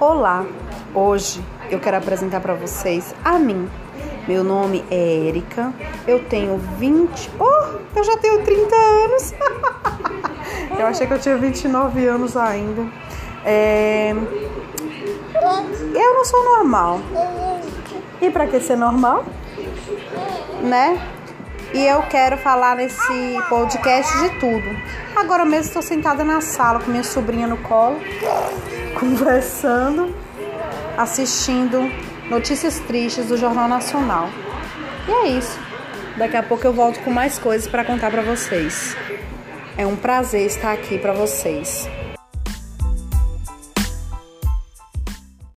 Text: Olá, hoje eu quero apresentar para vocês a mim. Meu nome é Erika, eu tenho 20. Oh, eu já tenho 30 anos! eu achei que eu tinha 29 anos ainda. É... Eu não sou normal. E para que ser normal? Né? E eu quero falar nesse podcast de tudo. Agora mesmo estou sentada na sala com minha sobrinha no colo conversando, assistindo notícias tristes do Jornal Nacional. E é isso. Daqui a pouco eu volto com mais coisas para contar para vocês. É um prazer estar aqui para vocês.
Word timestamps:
Olá, 0.00 0.44
hoje 0.94 1.42
eu 1.70 1.80
quero 1.80 1.96
apresentar 1.96 2.40
para 2.40 2.54
vocês 2.54 3.14
a 3.24 3.38
mim. 3.38 3.68
Meu 4.26 4.42
nome 4.42 4.84
é 4.90 5.28
Erika, 5.28 5.72
eu 6.06 6.24
tenho 6.24 6.58
20. 6.78 7.30
Oh, 7.38 7.78
eu 7.96 8.04
já 8.04 8.16
tenho 8.18 8.42
30 8.42 8.74
anos! 8.74 9.34
eu 10.78 10.86
achei 10.86 11.06
que 11.06 11.12
eu 11.12 11.18
tinha 11.18 11.36
29 11.36 12.06
anos 12.06 12.36
ainda. 12.36 12.86
É... 13.44 14.14
Eu 15.94 16.14
não 16.14 16.24
sou 16.24 16.44
normal. 16.56 17.00
E 18.20 18.30
para 18.30 18.46
que 18.46 18.60
ser 18.60 18.76
normal? 18.76 19.24
Né? 20.62 21.00
E 21.74 21.84
eu 21.84 22.02
quero 22.02 22.38
falar 22.38 22.76
nesse 22.76 23.36
podcast 23.48 24.16
de 24.20 24.38
tudo. 24.38 24.64
Agora 25.16 25.44
mesmo 25.44 25.66
estou 25.66 25.82
sentada 25.82 26.22
na 26.22 26.40
sala 26.40 26.78
com 26.78 26.88
minha 26.88 27.02
sobrinha 27.02 27.48
no 27.48 27.56
colo 27.58 27.98
conversando, 28.98 30.14
assistindo 30.96 31.90
notícias 32.30 32.78
tristes 32.78 33.26
do 33.26 33.36
Jornal 33.36 33.68
Nacional. 33.68 34.30
E 35.08 35.10
é 35.10 35.28
isso. 35.30 35.58
Daqui 36.16 36.36
a 36.36 36.44
pouco 36.44 36.64
eu 36.64 36.72
volto 36.72 37.00
com 37.00 37.10
mais 37.10 37.40
coisas 37.40 37.66
para 37.66 37.84
contar 37.84 38.12
para 38.12 38.22
vocês. 38.22 38.96
É 39.76 39.84
um 39.84 39.96
prazer 39.96 40.46
estar 40.46 40.72
aqui 40.72 40.96
para 40.96 41.12
vocês. 41.12 41.88